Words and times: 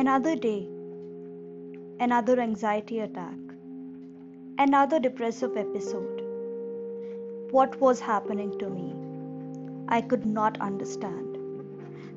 Another 0.00 0.34
day, 0.34 0.66
another 2.00 2.40
anxiety 2.40 3.00
attack, 3.00 3.36
another 4.56 4.98
depressive 4.98 5.58
episode. 5.58 6.22
What 7.50 7.78
was 7.82 8.00
happening 8.00 8.58
to 8.60 8.70
me? 8.70 8.94
I 9.88 10.00
could 10.00 10.24
not 10.24 10.58
understand. 10.58 11.36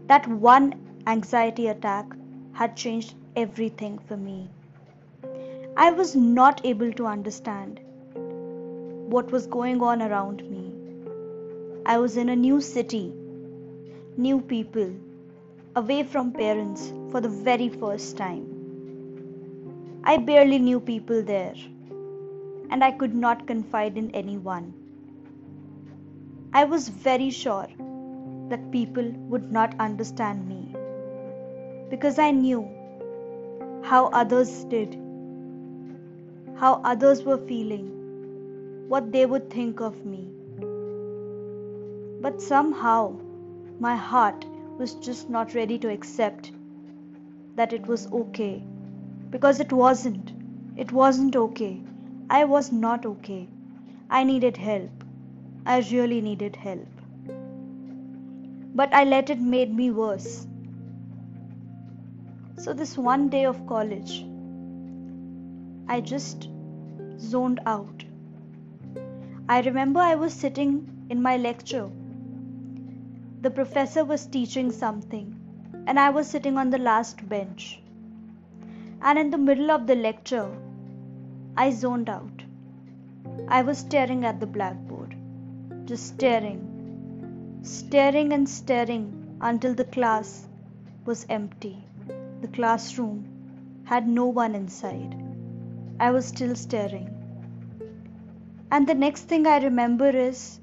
That 0.07 0.25
one 0.29 0.75
anxiety 1.07 1.67
attack 1.67 2.05
had 2.53 2.77
changed 2.77 3.15
everything 3.35 3.99
for 4.07 4.15
me. 4.15 4.49
I 5.75 5.91
was 5.91 6.15
not 6.15 6.65
able 6.65 6.93
to 6.93 7.05
understand 7.05 7.81
what 9.11 9.29
was 9.29 9.45
going 9.45 9.81
on 9.81 10.01
around 10.01 10.49
me. 10.49 10.73
I 11.85 11.97
was 11.97 12.15
in 12.15 12.29
a 12.29 12.43
new 12.47 12.61
city, 12.61 13.13
new 14.15 14.39
people, 14.39 14.95
away 15.75 16.03
from 16.03 16.31
parents 16.31 16.93
for 17.11 17.19
the 17.19 17.29
very 17.29 17.67
first 17.67 18.15
time. 18.15 18.43
I 20.03 20.17
barely 20.17 20.59
knew 20.59 20.79
people 20.79 21.23
there, 21.23 21.55
and 22.69 22.83
I 22.83 22.91
could 22.91 23.15
not 23.15 23.47
confide 23.47 23.97
in 23.97 24.11
anyone. 24.11 24.73
I 26.53 26.63
was 26.65 26.89
very 26.89 27.31
sure 27.31 27.67
that 28.49 28.71
people 28.71 29.11
would 29.33 29.51
not 29.51 29.73
understand 29.79 30.47
me 30.47 30.75
because 31.89 32.19
I 32.19 32.29
knew 32.29 32.69
how 33.83 34.05
others 34.21 34.65
did, 34.65 34.95
how 36.55 36.81
others 36.83 37.23
were 37.23 37.37
feeling, 37.37 37.89
what 38.87 39.11
they 39.11 39.25
would 39.25 39.49
think 39.49 39.81
of 39.81 40.05
me. 40.05 40.29
But 42.21 42.41
somehow 42.41 43.15
my 43.79 43.95
heart 43.95 44.45
was 44.77 44.95
just 44.95 45.29
not 45.29 45.53
ready 45.53 45.77
to 45.79 45.89
accept 45.89 46.51
that 47.55 47.73
it 47.73 47.85
was 47.85 48.11
okay 48.11 48.63
because 49.29 49.59
it 49.59 49.71
wasn't. 49.71 50.31
It 50.77 50.91
wasn't 50.91 51.35
okay. 51.35 51.81
I 52.29 52.45
was 52.45 52.71
not 52.71 53.05
okay. 53.05 53.47
I 54.09 54.23
needed 54.23 54.57
help. 54.57 55.03
I 55.65 55.79
really 55.91 56.21
needed 56.21 56.55
help. 56.55 56.87
But 58.75 58.93
I 58.93 59.03
let 59.03 59.29
it 59.29 59.39
made 59.39 59.73
me 59.73 59.91
worse. 59.91 60.47
So 62.57 62.73
this 62.73 62.97
one 62.97 63.29
day 63.29 63.45
of 63.45 63.65
college, 63.67 64.25
I 65.87 66.01
just 66.01 66.49
zoned 67.19 67.59
out. 67.65 68.03
I 69.49 69.61
remember 69.61 69.99
I 69.99 70.15
was 70.15 70.33
sitting 70.33 71.07
in 71.09 71.21
my 71.21 71.37
lecture 71.37 71.89
the 73.43 73.51
professor 73.51 74.05
was 74.05 74.25
teaching 74.25 74.71
something, 74.71 75.25
and 75.85 75.99
I 75.99 76.09
was 76.11 76.27
sitting 76.27 76.57
on 76.57 76.69
the 76.69 76.77
last 76.77 77.27
bench. 77.27 77.81
And 79.01 79.19
in 79.19 79.31
the 79.31 79.37
middle 79.37 79.69
of 79.69 79.85
the 79.85 79.95
lecture, 79.95 80.49
I 81.57 81.71
zoned 81.71 82.07
out. 82.07 82.45
I 83.49 83.61
was 83.61 83.79
staring 83.79 84.23
at 84.23 84.39
the 84.39 84.47
blackboard, 84.47 85.17
just 85.83 86.07
staring, 86.07 87.59
staring 87.63 88.31
and 88.31 88.47
staring 88.47 89.37
until 89.41 89.73
the 89.73 89.89
class 89.97 90.47
was 91.03 91.25
empty. 91.27 91.77
The 92.39 92.47
classroom 92.47 93.27
had 93.83 94.07
no 94.07 94.27
one 94.27 94.55
inside. 94.55 95.21
I 95.99 96.11
was 96.11 96.25
still 96.25 96.55
staring. 96.55 97.09
And 98.71 98.87
the 98.87 98.95
next 98.95 99.23
thing 99.23 99.45
I 99.45 99.57
remember 99.57 100.07
is 100.09 100.61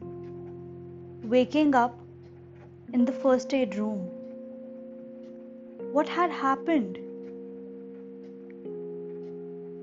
waking 1.23 1.75
up 1.75 2.00
in 2.93 3.05
the 3.05 3.13
first 3.13 3.55
aid 3.55 3.77
room. 3.77 4.09
What 5.93 6.09
had 6.09 6.31
happened? 6.31 6.99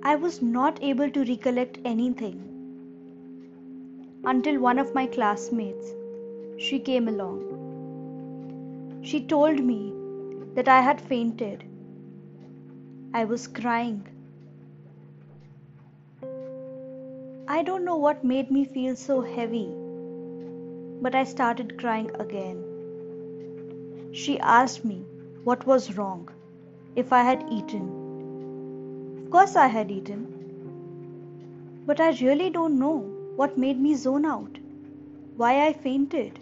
I 0.04 0.16
was 0.16 0.42
not 0.42 0.82
able 0.82 1.10
to 1.12 1.24
recollect 1.26 1.80
anything 1.86 2.44
until 4.24 4.60
one 4.60 4.80
of 4.80 4.94
my 4.94 5.06
classmates 5.08 5.94
she 6.58 6.80
came 6.80 7.08
along. 7.08 7.42
She 9.04 9.22
told 9.22 9.64
me 9.64 9.94
that 10.56 10.68
I 10.68 10.82
had 10.82 11.00
fainted. 11.00 11.64
I 13.14 13.26
was 13.26 13.48
crying. 13.48 14.06
I 17.48 17.64
don't 17.64 17.86
know 17.86 17.98
what 17.98 18.24
made 18.24 18.52
me 18.52 18.66
feel 18.66 18.96
so 18.96 19.22
heavy, 19.22 19.70
but 21.02 21.16
I 21.16 21.24
started 21.24 21.80
crying 21.80 22.12
again. 22.20 22.77
She 24.12 24.40
asked 24.40 24.86
me 24.86 25.06
what 25.44 25.66
was 25.68 25.98
wrong, 25.98 26.30
if 26.96 27.14
I 27.14 27.22
had 27.22 27.46
eaten. 27.52 29.22
Of 29.24 29.32
course, 29.32 29.56
I 29.56 29.68
had 29.68 29.92
eaten. 29.92 30.26
But 31.86 32.00
I 32.00 32.10
really 32.22 32.50
don't 32.50 32.80
know 32.80 32.98
what 33.36 33.58
made 33.58 33.80
me 33.80 33.96
zone 33.96 34.26
out, 34.26 34.58
why 35.36 35.68
I 35.68 35.74
fainted. 35.74 36.40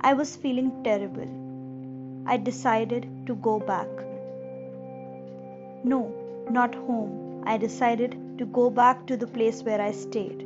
I 0.00 0.12
was 0.12 0.36
feeling 0.36 0.82
terrible. 0.84 1.28
I 2.26 2.36
decided 2.36 3.26
to 3.26 3.34
go 3.36 3.58
back. 3.58 3.88
No, 5.82 6.12
not 6.50 6.74
home. 6.74 7.42
I 7.46 7.56
decided 7.56 8.38
to 8.38 8.46
go 8.46 8.70
back 8.70 9.06
to 9.06 9.16
the 9.16 9.26
place 9.26 9.62
where 9.62 9.80
I 9.80 9.92
stayed. 9.92 10.40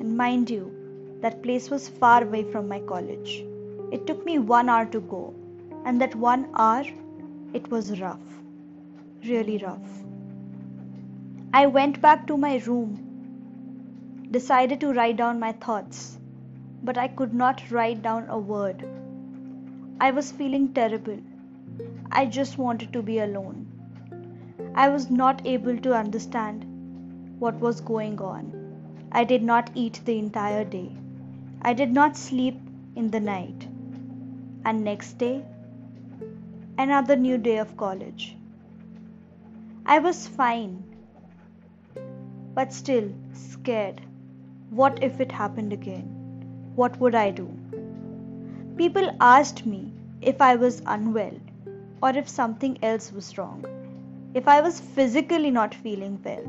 And 0.00 0.16
mind 0.16 0.50
you, 0.50 0.72
that 1.20 1.42
place 1.42 1.70
was 1.70 1.88
far 1.88 2.22
away 2.22 2.44
from 2.44 2.68
my 2.68 2.80
college. 2.80 3.44
It 3.92 4.06
took 4.06 4.24
me 4.24 4.38
one 4.38 4.70
hour 4.70 4.86
to 4.86 5.00
go, 5.00 5.34
and 5.84 6.00
that 6.00 6.14
one 6.14 6.48
hour, 6.54 6.84
it 7.52 7.70
was 7.70 8.00
rough. 8.00 8.38
Really 9.28 9.58
rough. 9.58 9.90
I 11.52 11.66
went 11.66 12.00
back 12.00 12.26
to 12.28 12.38
my 12.38 12.56
room, 12.66 12.94
decided 14.30 14.80
to 14.80 14.94
write 14.94 15.18
down 15.18 15.38
my 15.38 15.52
thoughts, 15.52 16.18
but 16.82 16.96
I 16.96 17.08
could 17.08 17.34
not 17.34 17.70
write 17.70 18.00
down 18.00 18.30
a 18.30 18.38
word. 18.38 18.82
I 20.00 20.10
was 20.10 20.32
feeling 20.32 20.72
terrible. 20.72 21.18
I 22.10 22.24
just 22.24 22.56
wanted 22.56 22.94
to 22.94 23.02
be 23.02 23.18
alone. 23.18 23.66
I 24.74 24.88
was 24.88 25.10
not 25.10 25.46
able 25.46 25.76
to 25.76 25.92
understand 25.92 26.64
what 27.38 27.60
was 27.60 27.82
going 27.82 28.18
on. 28.22 28.50
I 29.12 29.24
did 29.24 29.42
not 29.42 29.70
eat 29.74 30.00
the 30.06 30.18
entire 30.18 30.64
day. 30.64 30.90
I 31.60 31.74
did 31.74 31.92
not 31.92 32.16
sleep 32.16 32.58
in 32.96 33.10
the 33.10 33.20
night 33.20 33.68
and 34.64 34.84
next 34.84 35.18
day, 35.18 35.44
another 36.78 37.16
new 37.16 37.38
day 37.38 37.58
of 37.58 37.76
college. 37.76 38.36
I 39.84 39.98
was 39.98 40.26
fine, 40.28 40.82
but 42.54 42.72
still 42.72 43.12
scared. 43.32 44.00
What 44.70 45.02
if 45.02 45.20
it 45.20 45.32
happened 45.32 45.72
again? 45.72 46.04
What 46.76 46.98
would 47.00 47.14
I 47.14 47.30
do? 47.30 47.50
People 48.76 49.10
asked 49.20 49.66
me 49.66 49.92
if 50.20 50.40
I 50.40 50.56
was 50.56 50.82
unwell 50.86 51.36
or 52.02 52.10
if 52.10 52.28
something 52.28 52.78
else 52.82 53.12
was 53.12 53.36
wrong, 53.36 53.64
if 54.34 54.48
I 54.48 54.60
was 54.60 54.80
physically 54.80 55.50
not 55.50 55.74
feeling 55.74 56.20
well. 56.24 56.44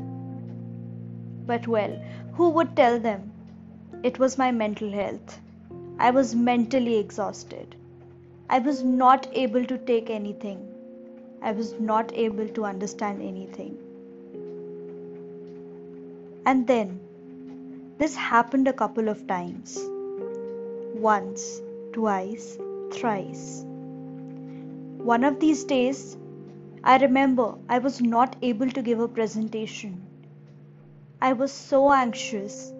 But 1.46 1.68
well, 1.68 2.02
who 2.32 2.48
would 2.50 2.76
tell 2.76 2.98
them? 2.98 3.30
It 4.02 4.18
was 4.18 4.38
my 4.38 4.50
mental 4.50 4.90
health. 4.90 5.40
I 5.98 6.10
was 6.10 6.34
mentally 6.34 6.96
exhausted. 6.96 7.76
I 8.54 8.58
was 8.60 8.84
not 8.84 9.26
able 9.32 9.64
to 9.64 9.76
take 9.78 10.10
anything. 10.10 10.58
I 11.42 11.50
was 11.50 11.80
not 11.80 12.12
able 12.14 12.46
to 12.50 12.64
understand 12.64 13.20
anything. 13.20 13.76
And 16.46 16.64
then 16.64 17.00
this 17.98 18.14
happened 18.14 18.68
a 18.68 18.72
couple 18.72 19.08
of 19.08 19.26
times 19.26 19.76
once, 21.06 21.62
twice, 21.94 22.56
thrice. 22.92 23.64
One 25.12 25.24
of 25.24 25.40
these 25.40 25.64
days, 25.64 26.16
I 26.84 26.98
remember 26.98 27.56
I 27.68 27.80
was 27.80 28.00
not 28.00 28.36
able 28.40 28.70
to 28.70 28.82
give 28.82 29.00
a 29.00 29.08
presentation. 29.08 30.00
I 31.20 31.32
was 31.32 31.50
so 31.50 31.92
anxious 31.92 32.72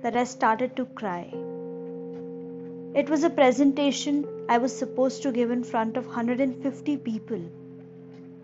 that 0.00 0.16
I 0.16 0.24
started 0.24 0.76
to 0.76 0.86
cry. 0.86 1.49
It 2.92 3.08
was 3.08 3.22
a 3.22 3.30
presentation 3.30 4.26
I 4.48 4.58
was 4.58 4.76
supposed 4.76 5.22
to 5.22 5.30
give 5.30 5.52
in 5.52 5.62
front 5.62 5.96
of 5.96 6.06
150 6.06 6.96
people, 6.96 7.40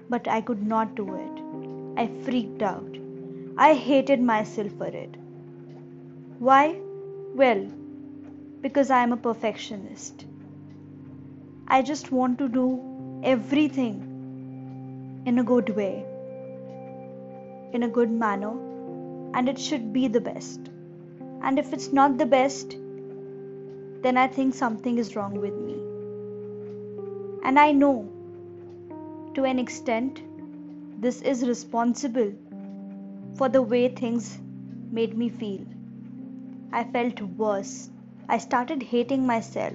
but 0.08 0.28
I 0.28 0.40
could 0.40 0.64
not 0.64 0.94
do 0.94 1.16
it. 1.16 2.00
I 2.00 2.06
freaked 2.22 2.62
out. 2.62 2.96
I 3.58 3.74
hated 3.74 4.22
myself 4.22 4.70
for 4.78 4.86
it. 4.86 5.16
Why? 6.38 6.80
Well, 7.34 7.66
because 8.60 8.88
I 8.88 9.02
am 9.02 9.12
a 9.12 9.16
perfectionist. 9.16 10.26
I 11.66 11.82
just 11.82 12.12
want 12.12 12.38
to 12.38 12.48
do 12.48 13.20
everything 13.24 14.00
in 15.26 15.40
a 15.40 15.44
good 15.44 15.70
way, 15.74 16.04
in 17.72 17.82
a 17.82 17.88
good 17.88 18.12
manner, 18.12 18.52
and 19.34 19.48
it 19.48 19.58
should 19.58 19.92
be 19.92 20.06
the 20.06 20.20
best. 20.20 20.60
And 21.42 21.58
if 21.58 21.72
it's 21.72 21.92
not 21.92 22.16
the 22.16 22.26
best, 22.26 22.76
then 24.06 24.16
I 24.16 24.28
think 24.28 24.54
something 24.54 24.98
is 24.98 25.16
wrong 25.16 25.40
with 25.40 25.54
me. 25.54 25.80
And 27.44 27.58
I 27.58 27.72
know 27.72 27.94
To 29.36 29.44
an 29.44 29.58
extent, 29.58 30.22
this 30.98 31.20
is 31.22 31.46
responsible 31.46 32.32
for 33.36 33.48
the 33.50 33.62
way 33.62 33.88
things 33.88 34.38
made 34.90 35.16
me 35.18 35.28
feel. 35.28 35.66
I 36.72 36.84
felt 36.84 37.20
worse. 37.20 37.90
I 38.28 38.38
started 38.38 38.82
hating 38.82 39.26
myself. 39.26 39.74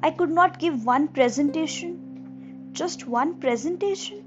I 0.00 0.10
could 0.10 0.30
not 0.30 0.58
give 0.58 0.84
one 0.84 1.08
presentation, 1.08 2.70
just 2.72 3.06
one 3.06 3.34
presentation. 3.40 4.24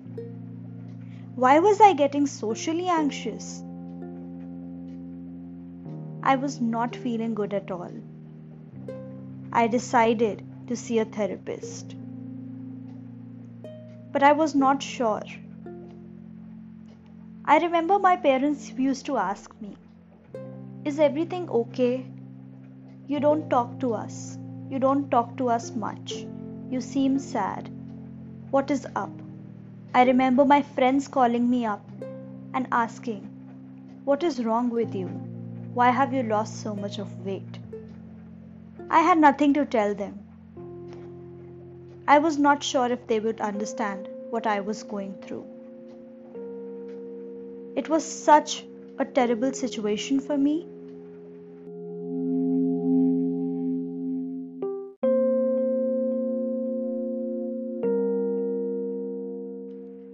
Why 1.36 1.60
was 1.60 1.82
I 1.82 1.94
getting 1.94 2.28
socially 2.28 2.88
anxious? 2.88 3.64
I 6.24 6.38
was 6.38 6.62
not 6.62 6.96
feeling 6.96 7.36
good 7.36 7.54
at 7.54 7.72
all. 7.72 7.92
I 9.60 9.68
decided 9.68 10.44
to 10.68 10.76
see 10.76 11.00
a 11.00 11.06
therapist. 11.06 11.96
But 14.12 14.22
I 14.22 14.34
was 14.34 14.54
not 14.54 14.84
sure. 14.84 15.22
I 17.46 17.60
remember 17.60 17.98
my 17.98 18.18
parents 18.18 18.70
used 18.72 19.06
to 19.06 19.16
ask 19.16 19.56
me, 19.62 19.78
Is 20.84 21.00
everything 21.00 21.50
okay? 21.50 22.06
You 23.08 23.22
don't 23.22 23.50
talk 23.50 23.80
to 23.80 23.94
us. 23.94 24.38
You 24.70 24.78
don't 24.78 25.10
talk 25.10 25.38
to 25.38 25.48
us 25.48 25.74
much. 25.74 26.26
You 26.70 26.82
seem 26.82 27.18
sad. 27.18 27.70
What 28.52 28.70
is 28.70 28.86
up? 28.94 29.22
I 29.94 30.04
remember 30.04 30.44
my 30.44 30.64
friends 30.64 31.08
calling 31.08 31.50
me 31.50 31.66
up 31.66 31.86
and 32.54 32.68
asking, 32.74 33.22
What 34.04 34.22
is 34.22 34.44
wrong 34.44 34.70
with 34.70 34.94
you? 34.94 35.08
Why 35.74 35.92
have 35.92 36.14
you 36.14 36.24
lost 36.24 36.62
so 36.62 36.76
much 36.76 37.00
of 37.00 37.26
weight? 37.26 37.65
I 38.90 39.02
had 39.02 39.18
nothing 39.18 39.54
to 39.56 39.66
tell 39.66 39.96
them. 39.96 40.20
I 42.08 42.20
was 42.20 42.38
not 42.38 42.64
sure 42.64 42.92
if 42.92 43.08
they 43.08 43.20
would 43.20 43.42
understand 43.42 44.08
what 44.30 44.46
I 44.46 44.60
was 44.60 44.84
going 44.84 45.16
through. 45.22 45.46
It 47.76 47.90
was 47.90 48.06
such 48.06 48.66
a 49.00 49.06
terrible 49.06 49.52
situation 49.54 50.20
for 50.20 50.38
me. 50.38 50.68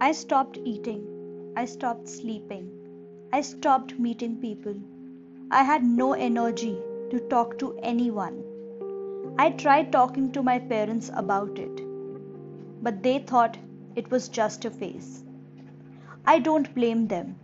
I 0.00 0.12
stopped 0.12 0.58
eating. 0.64 1.06
I 1.56 1.66
stopped 1.66 2.08
sleeping. 2.08 2.70
I 3.32 3.42
stopped 3.42 3.98
meeting 3.98 4.38
people. 4.38 4.74
I 5.50 5.62
had 5.62 5.84
no 5.84 6.14
energy 6.14 6.78
to 7.10 7.20
talk 7.28 7.58
to 7.58 7.78
anyone. 7.82 8.41
I 9.38 9.50
tried 9.50 9.90
talking 9.90 10.30
to 10.32 10.42
my 10.42 10.58
parents 10.58 11.10
about 11.14 11.58
it, 11.58 11.80
but 12.82 13.02
they 13.02 13.18
thought 13.18 13.56
it 13.96 14.10
was 14.10 14.28
just 14.28 14.64
a 14.66 14.70
phase. 14.70 15.24
I 16.26 16.38
don't 16.38 16.74
blame 16.74 17.08
them. 17.08 17.36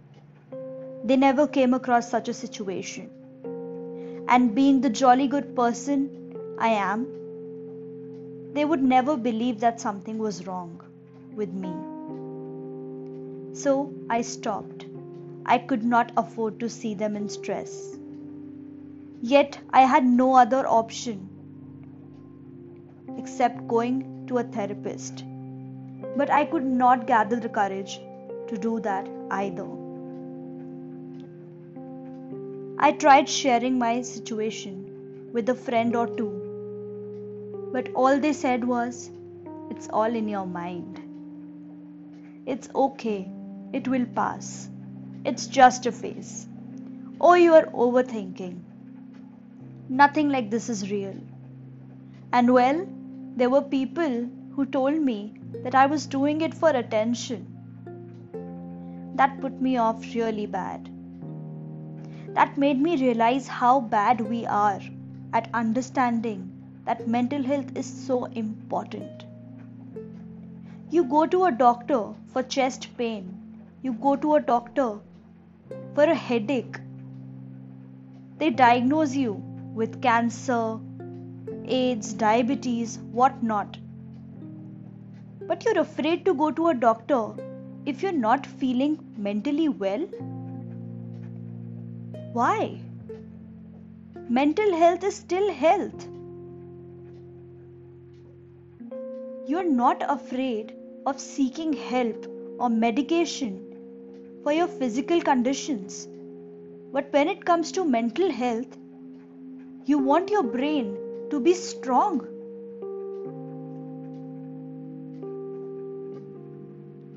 They 1.05 1.17
never 1.17 1.47
came 1.47 1.73
across 1.73 2.11
such 2.11 2.29
a 2.29 2.35
situation. 2.35 3.11
And 4.29 4.55
being 4.55 4.81
the 4.81 4.91
jolly 4.91 5.27
good 5.27 5.57
person 5.57 6.37
I 6.59 6.69
am, 6.69 7.07
they 8.53 8.65
would 8.65 8.83
never 8.83 9.17
believe 9.17 9.61
that 9.61 9.81
something 9.81 10.19
was 10.19 10.47
wrong 10.47 10.81
with 11.35 11.53
me. 11.53 11.73
So 13.55 13.93
I 14.11 14.21
stopped. 14.21 14.87
I 15.47 15.57
could 15.59 15.85
not 15.85 16.13
afford 16.17 16.61
to 16.61 16.69
see 16.69 16.95
them 16.95 17.17
in 17.17 17.29
stress. 17.29 17.97
Yet 19.23 19.59
I 19.71 19.81
had 19.83 20.05
no 20.05 20.35
other 20.35 20.67
option 20.67 21.28
except 23.29 23.69
going 23.69 23.97
to 24.27 24.39
a 24.39 24.43
therapist. 24.43 25.25
But 26.17 26.31
I 26.31 26.45
could 26.47 26.65
not 26.65 27.07
gather 27.07 27.39
the 27.39 27.49
courage 27.49 28.01
to 28.49 28.57
do 28.57 28.81
that 28.81 29.07
either. 29.31 29.67
I 32.79 32.93
tried 32.93 33.29
sharing 33.29 33.79
my 33.79 34.01
situation 34.01 35.31
with 35.35 35.49
a 35.51 35.55
friend 35.55 35.95
or 35.95 36.07
two, 36.07 36.33
but 37.73 37.91
all 37.95 38.19
they 38.19 38.33
said 38.33 38.65
was, 38.65 39.11
It's 39.71 39.89
all 39.91 40.15
in 40.21 40.29
your 40.29 40.47
mind. 40.47 41.01
It's 42.47 42.71
okay, 42.75 43.31
it 43.75 43.87
will 43.87 44.07
pass. 44.07 44.71
It's 45.27 45.47
just 45.47 45.85
a 45.85 45.93
phase. 45.93 46.47
Oh, 47.21 47.35
you 47.35 47.53
are 47.53 47.67
overthinking. 47.67 48.61
Nothing 49.91 50.31
like 50.31 50.51
this 50.51 50.71
is 50.71 50.91
real. 50.91 51.17
And 52.33 52.55
well, 52.55 52.87
there 53.39 53.51
were 53.51 53.63
people 53.63 54.15
who 54.55 54.67
told 54.67 55.01
me 55.01 55.33
that 55.63 55.75
I 55.81 55.87
was 55.87 56.07
doing 56.07 56.41
it 56.41 56.53
for 56.53 56.71
attention. 56.71 57.47
That 59.15 59.41
put 59.41 59.61
me 59.61 59.77
off 59.77 60.03
really 60.13 60.47
bad. 60.47 60.91
That 62.35 62.59
made 62.59 62.81
me 62.81 62.97
realize 62.97 63.47
how 63.47 63.81
bad 63.81 64.21
we 64.21 64.45
are 64.47 64.81
at 65.33 65.49
understanding 65.55 66.51
that 66.85 67.07
mental 67.07 67.43
health 67.43 67.77
is 67.77 67.87
so 67.87 68.25
important. 68.25 69.25
You 70.91 71.05
go 71.05 71.25
to 71.27 71.45
a 71.45 71.53
doctor 71.53 72.15
for 72.33 72.43
chest 72.43 72.89
pain, 72.99 73.63
you 73.83 73.93
go 73.93 74.17
to 74.17 74.35
a 74.35 74.41
doctor 74.41 74.99
for 75.95 76.03
a 76.03 76.15
headache. 76.15 76.81
They 78.39 78.51
diagnose 78.51 79.15
you 79.15 79.35
with 79.75 80.03
cancer, 80.03 80.81
AIDS, 81.69 82.13
diabetes, 82.13 82.99
whatnot. 83.13 83.79
But 85.47 85.65
you're 85.65 85.81
afraid 85.81 86.25
to 86.25 86.35
go 86.35 86.51
to 86.51 86.69
a 86.69 86.75
doctor 86.75 87.35
if 87.87 88.03
you're 88.03 88.13
not 88.13 88.47
feeling 88.47 88.99
mentally 89.17 89.69
well? 89.69 90.01
Why? 92.35 92.81
Mental 94.29 94.77
health 94.77 95.05
is 95.05 95.15
still 95.15 95.51
health. 95.53 96.07
You're 99.47 99.71
not 99.71 100.05
afraid 100.07 100.75
of 101.07 101.19
seeking 101.19 101.73
help 101.73 102.27
or 102.59 102.69
medication 102.69 103.65
for 104.43 104.53
your 104.53 104.69
physical 104.69 105.23
conditions. 105.23 106.07
But 106.93 107.11
when 107.13 107.29
it 107.29 107.45
comes 107.45 107.73
to 107.73 107.85
mental 107.85 108.31
health, 108.31 108.77
you 109.87 109.99
want 109.99 110.31
your 110.31 110.43
brain 110.43 110.97
to 111.31 111.41
be 111.41 111.55
strong. 111.55 112.27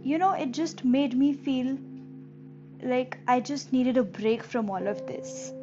You 0.03 0.17
know, 0.17 0.31
it 0.31 0.51
just 0.51 0.83
made 0.83 1.17
me 1.17 1.33
feel 1.33 1.77
like 2.83 3.17
I 3.27 3.39
just 3.39 3.71
needed 3.71 3.97
a 3.97 4.03
break 4.03 4.43
from 4.43 4.69
all 4.69 4.88
of 4.88 5.05
this. 5.07 5.53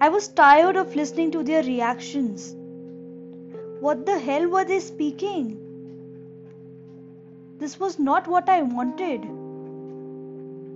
I 0.00 0.08
was 0.08 0.28
tired 0.28 0.76
of 0.76 0.94
listening 0.94 1.30
to 1.32 1.42
their 1.42 1.62
reactions. 1.62 2.54
What 3.80 4.04
the 4.04 4.18
hell 4.18 4.48
were 4.48 4.64
they 4.64 4.80
speaking? 4.80 5.58
This 7.58 7.78
was 7.80 7.98
not 7.98 8.28
what 8.28 8.48
I 8.48 8.62
wanted. 8.62 9.22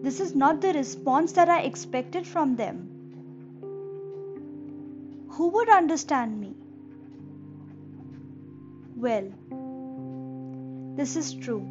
This 0.03 0.21
is 0.21 0.35
not 0.35 0.61
the 0.61 0.73
response 0.73 1.33
that 1.33 1.49
I 1.49 1.63
expected 1.63 2.27
from 2.27 2.57
them. 2.57 2.96
Who 5.37 5.49
would 5.49 5.69
understand 5.69 6.41
me? 6.41 6.55
Well, 8.97 9.31
this 10.97 11.15
is 11.15 11.35
true. 11.35 11.63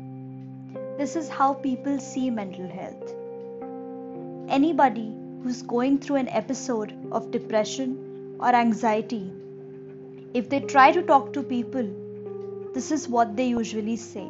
This 1.00 1.16
is 1.16 1.30
how 1.30 1.56
people 1.56 1.98
see 1.98 2.30
mental 2.30 2.70
health. 2.70 3.16
Anybody 4.50 5.12
who's 5.42 5.64
going 5.64 5.98
through 5.98 6.18
an 6.18 6.30
episode 6.30 6.94
of 7.12 7.32
depression 7.32 8.38
or 8.40 8.50
anxiety, 8.50 9.34
if 10.36 10.48
they 10.48 10.60
try 10.60 10.92
to 10.92 11.02
talk 11.02 11.34
to 11.34 11.42
people, 11.42 11.90
this 12.76 12.92
is 12.92 13.10
what 13.10 13.36
they 13.36 13.48
usually 13.48 13.98
say. 13.98 14.30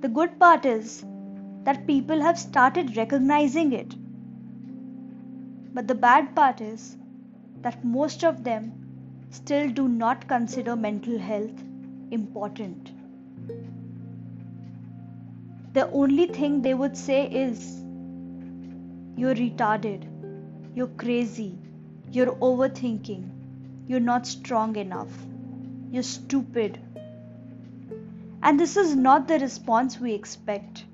The 0.00 0.08
good 0.08 0.40
part 0.40 0.64
is 0.64 1.04
that 1.64 1.86
people 1.86 2.22
have 2.22 2.38
started 2.38 2.96
recognizing 2.96 3.74
it 3.74 3.94
but 5.74 5.86
the 5.86 5.94
bad 5.94 6.34
part 6.34 6.60
is 6.60 6.96
that 7.62 7.84
most 7.84 8.24
of 8.24 8.44
them 8.44 8.72
still 9.30 9.70
do 9.70 9.88
not 9.88 10.26
consider 10.28 10.74
mental 10.76 11.18
health 11.18 11.62
important. 12.10 12.92
The 15.74 15.90
only 15.90 16.26
thing 16.26 16.62
they 16.62 16.74
would 16.74 16.96
say 16.96 17.26
is, 17.26 17.82
You're 19.16 19.34
retarded, 19.34 20.04
you're 20.74 20.94
crazy, 21.02 21.58
you're 22.10 22.34
overthinking, 22.36 23.28
you're 23.86 24.00
not 24.00 24.26
strong 24.26 24.76
enough, 24.76 25.10
you're 25.90 26.02
stupid. 26.02 26.80
And 28.42 28.58
this 28.58 28.76
is 28.76 28.94
not 28.96 29.28
the 29.28 29.38
response 29.38 29.98
we 30.00 30.14
expect. 30.14 30.84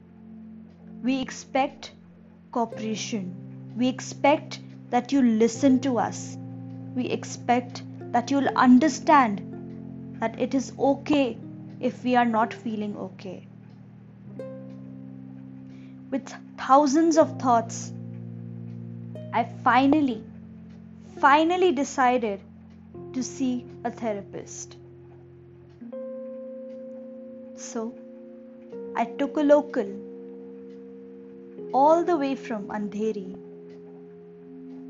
We 1.02 1.20
expect 1.20 1.92
cooperation. 2.50 3.34
We 3.76 3.88
expect 3.88 4.60
that 4.94 5.10
you 5.10 5.20
listen 5.22 5.80
to 5.80 5.98
us. 5.98 6.36
We 6.94 7.06
expect 7.06 7.82
that 8.12 8.30
you'll 8.30 8.50
understand 8.64 9.40
that 10.20 10.38
it 10.40 10.54
is 10.54 10.72
okay 10.78 11.36
if 11.80 12.04
we 12.04 12.14
are 12.14 12.24
not 12.24 12.54
feeling 12.54 12.96
okay. 13.04 13.48
With 16.12 16.32
thousands 16.56 17.18
of 17.18 17.40
thoughts, 17.40 17.92
I 19.32 19.42
finally, 19.64 20.22
finally 21.18 21.72
decided 21.72 22.40
to 23.14 23.22
see 23.24 23.66
a 23.82 23.90
therapist. 23.90 24.76
So, 27.56 27.92
I 28.94 29.06
took 29.06 29.36
a 29.38 29.40
local 29.40 29.90
all 31.72 32.04
the 32.04 32.16
way 32.16 32.36
from 32.36 32.68
Andheri 32.68 33.43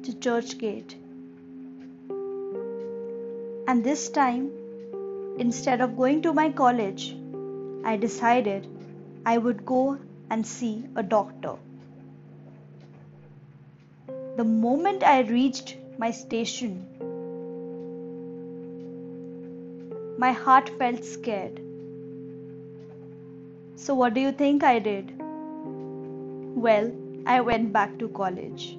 to 0.04 0.12
Churchgate. 0.12 0.94
And 3.66 3.82
this 3.82 4.10
time, 4.10 4.50
instead 5.38 5.80
of 5.80 5.96
going 5.96 6.20
to 6.22 6.32
my 6.34 6.50
college, 6.50 7.16
I 7.84 7.96
decided 7.96 8.66
I 9.24 9.38
would 9.38 9.64
go 9.64 9.98
and 10.30 10.46
see 10.46 10.84
a 10.94 11.02
doctor. 11.02 11.54
The 14.36 14.44
moment 14.44 15.02
I 15.02 15.20
reached 15.20 15.76
my 15.96 16.10
station, 16.10 16.86
my 20.18 20.32
heart 20.32 20.68
felt 20.78 21.04
scared. 21.04 21.60
So, 23.76 23.94
what 23.94 24.14
do 24.14 24.20
you 24.20 24.32
think 24.32 24.62
I 24.62 24.78
did? 24.78 25.12
Well, 26.68 26.92
I 27.26 27.40
went 27.40 27.72
back 27.72 27.98
to 27.98 28.08
college. 28.08 28.76